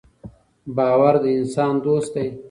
باور 0.75 1.15
د 1.23 1.25
انسان 1.37 1.73
دوست 1.85 2.11
دی. 2.15 2.27